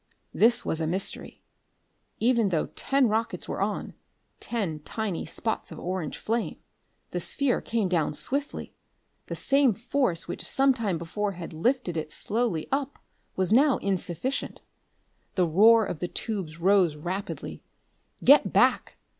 This 0.33 0.65
was 0.65 0.81
a 0.81 0.87
mystery. 0.87 1.43
Even 2.19 2.49
though 2.49 2.69
ten 2.73 3.07
rockets 3.07 3.47
were 3.47 3.61
on 3.61 3.93
ten 4.39 4.79
tiny 4.79 5.27
spots 5.27 5.71
of 5.71 5.77
orange 5.77 6.17
flame 6.17 6.55
the 7.11 7.19
sphere 7.19 7.61
came 7.61 7.87
down 7.87 8.15
swiftly. 8.15 8.73
The 9.27 9.35
same 9.35 9.75
force 9.75 10.27
which 10.27 10.41
some 10.43 10.73
time 10.73 10.97
before 10.97 11.33
had 11.33 11.53
lifted 11.53 11.97
it 11.97 12.11
slowly 12.11 12.67
up 12.71 12.97
was 13.35 13.53
now 13.53 13.77
insufficient. 13.77 14.63
The 15.35 15.45
roar 15.45 15.85
of 15.85 15.99
the 15.99 16.07
tubes 16.07 16.59
rose 16.59 16.95
rapidly. 16.95 17.61
"Get 18.23 18.51
back!" 18.51 18.97